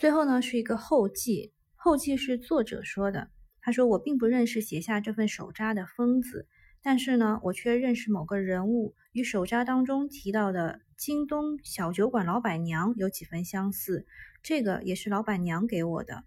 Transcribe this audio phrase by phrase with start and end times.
[0.00, 3.28] 最后呢是一个后记，后记是作者说的。
[3.60, 6.48] 他说：“我并不认识写下这份手札的疯子，
[6.80, 14.06] 但是呢，我却认识某个人物，与手札当中提到的京东小酒馆老板娘有几分相似。
[14.42, 16.24] 这个也是老板娘给我的。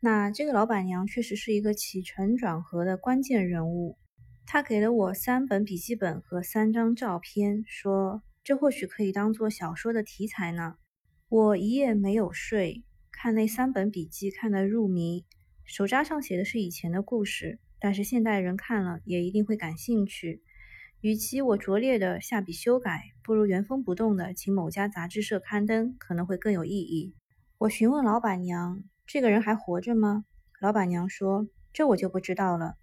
[0.00, 3.98] 那这个老板娘确实是一个起承转合的关键人物。
[4.46, 10.74] 她给了我三本笔记本和三张照片，说这或许可以当做小说的题材呢。
[11.28, 12.82] 我一夜没有睡，
[13.22, 15.24] 看那三本笔记看得入迷。”
[15.64, 20.42] 手札上写的是以前的故事，但是现代人看了也一定会感兴趣。
[21.00, 27.14] 与其我拙劣的下笔修改，不如原封不动的请某家杂志社刊登，可能会更有意义。
[27.58, 30.24] 我询问老板娘：“这个人还活着吗？”
[30.60, 32.74] 老板娘说：“这我就不知道了。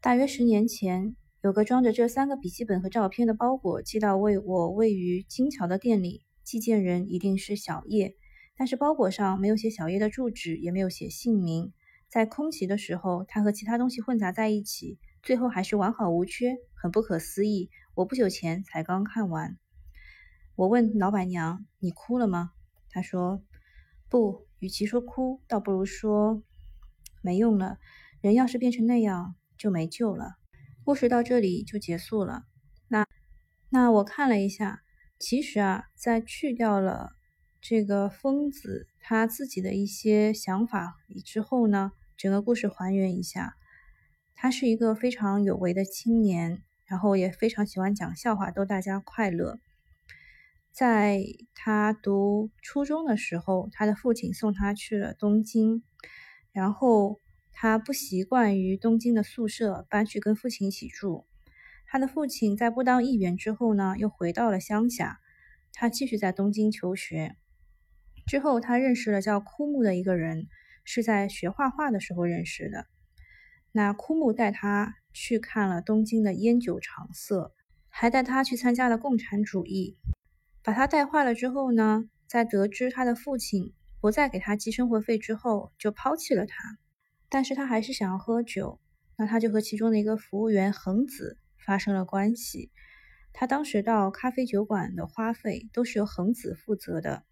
[0.00, 8.16] 大约十年前，有个装着这三个笔记本和照片的包裹寄到位我位于金桥的店里，寄件人一定是小叶，
[8.56, 11.72] 但是包裹上没有写小叶的住址，也没有写姓名。”
[12.08, 17.68] 在空袭的时候，它和其他东西混杂在一起，最后还是完好无缺，很不可思议。
[17.94, 19.58] 我不久前才刚看完。
[20.54, 22.52] 我问老板娘：“你哭了吗？”
[22.90, 23.42] 她说
[24.08, 26.42] ：“不，与其说哭，倒不如说
[27.22, 27.78] 没用了。
[28.20, 30.36] 人要是变成那样，就没救了。”
[30.84, 32.44] 故事到这里就结束了。
[32.86, 33.04] 那
[33.68, 34.82] 那我看了一下，
[35.18, 37.15] 其实啊，在去掉了
[37.68, 38.86] 这个疯子。
[39.00, 43.56] 他自己的一些想法之后呢，整个故事还原一下，
[44.36, 49.58] 他是一个非常有为的青年，然后也非常喜欢讲笑话逗大家快乐。
[50.70, 51.20] 在
[51.54, 55.82] 他读初中的时候，他的父亲送他去了东京，
[56.52, 57.18] 然后
[57.52, 61.26] 他不习惯于东京的宿舍，搬去跟父亲一起住。
[61.86, 65.20] 他的父亲在不当议员之后呢，又回到了乡下，
[65.72, 67.36] 他继续在东京求学。
[68.26, 70.48] 之后，他认识了叫枯木的一个人，
[70.84, 72.86] 是在学画画的时候认识的。
[73.70, 77.54] 那枯木带他去看了东京的烟酒场色，
[77.88, 79.96] 还带他去参加了共产主义。
[80.64, 86.78] 把他带坏了之后呢，在得知他的父亲不再给他寄生活费之后，就抛弃了他。
[87.28, 88.80] 但是他还是想要喝酒，
[89.16, 92.72] 那他就和其中的一个服务员恒子发生了关系。
[93.32, 97.22] 他当时到咖啡酒馆的花费都是由恒子负责的。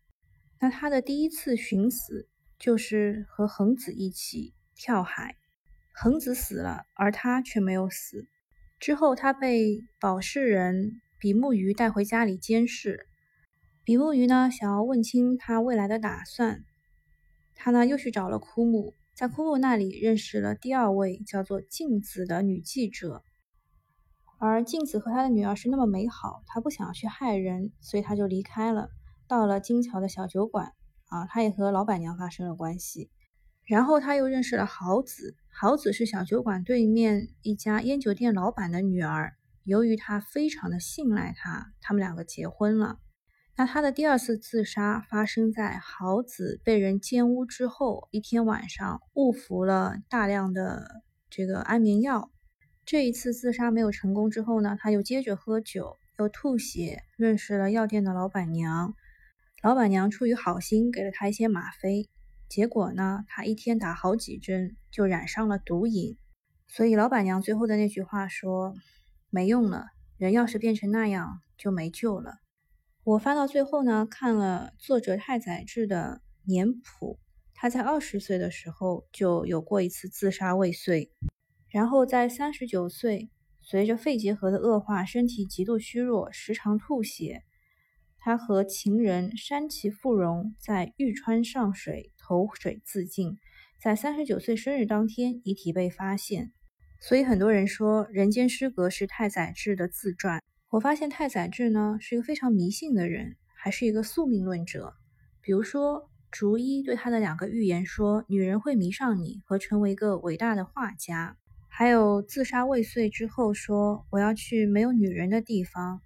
[0.61, 2.29] 那他的第一次寻死
[2.59, 5.37] 就是和恒子一起跳海，
[5.95, 8.27] 恒子死了，而他却没有死。
[8.81, 13.07] 之后，他被保释人比目鱼带回家里监视。
[13.85, 16.65] 比目鱼呢，想要问清他未来的打算。
[17.55, 23.23] 他呢，又去找了枯木，在枯木那里认识了第二位叫做镜子的女记者。
[24.39, 28.91] 而镜子和他的女儿是那么美好，他不想要去害人，所以他就离开了。
[29.35, 30.75] 到了金桥的小酒馆
[31.09, 33.11] 啊，他也和老板娘发生了关系，
[33.67, 39.33] 然后他又认识了豪子，豪子是小酒馆对面一家烟酒店老板的女儿。
[39.65, 43.01] 由于他非常的信赖他，他们两个结婚了。
[43.57, 52.31] 那他的第二次自杀发生在豪子被人奸污之后，一天晚上误服了大量的这个安眠药。
[52.85, 58.95] 这一次自杀没有成功之后呢，他又接着喝酒，又吐血，认识了药店的老板娘。
[59.65, 62.11] 老板娘出于好心给了他一些吗啡，
[62.51, 66.19] 结果呢，他一天打好几针就染上了毒瘾。
[66.69, 68.75] 所以老板娘最后的那句话说
[69.33, 69.87] ：“没用了，
[70.19, 72.35] 人要是变成那样就没救了。”
[73.05, 77.19] 我翻到最后呢，看了作者太宰治的年谱，
[77.55, 81.11] 他在二十岁的时候就有过一次自杀未遂，
[81.71, 83.31] 然后在三十九岁，
[83.63, 87.45] 随着肺结核的恶化，身体极度虚弱，时常吐血。
[88.25, 93.37] 他和情人山崎富荣在玉川上水投水自尽，
[93.79, 96.51] 在三十九岁生日当天，遗体被发现。
[97.03, 100.41] 所以很多人说《人间失格》是太宰治的自传。
[100.71, 104.95] 我发现太宰治呢是一个非常迷信的人，还是一个宿命论者。
[105.43, 111.37] 比如说，竹一对他的两个预言说女人会迷上你和成为一个伟大的画家，
[111.69, 116.01] 还有自杀未遂之后说我要去没有女人的地方。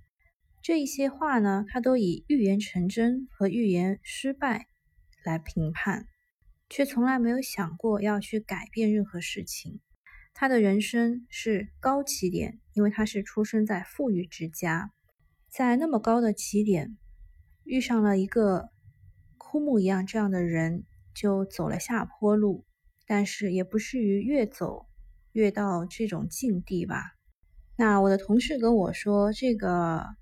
[0.60, 4.66] 这一些话呢，他都以预言成真和预言失败
[5.24, 6.06] 来评判，
[6.68, 9.80] 却从来没有想过要去改变任何事情。
[10.34, 14.90] 他的人生是高起点，因为他是出生在富裕之家，
[15.48, 16.98] 在那么高的起点
[17.64, 18.68] 遇上了一个
[19.38, 20.84] 枯木一样这样的人，
[21.14, 22.66] 就走了下坡路，
[23.06, 24.86] 但是也不至于越走
[25.32, 27.14] 越到这种境地吧。
[27.76, 30.17] 那我的同事跟我说，这个。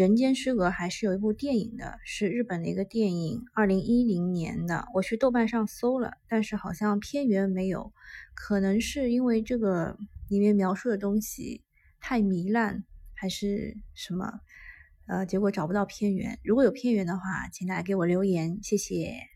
[0.00, 4.86] 人间失格》还是有一部电影的，是日本的一个电影，二零一零年的。
[4.94, 7.92] 我去豆瓣上搜了，但是好像片源没有，
[8.32, 9.98] 可能是因为这个
[10.30, 11.64] 里面描述的东西
[12.00, 12.82] 太糜烂，
[13.12, 14.40] 还是什么？
[15.06, 16.38] 呃，结果找不到片源。
[16.42, 19.29] 如果有片源的话，请大家给我留言，谢谢。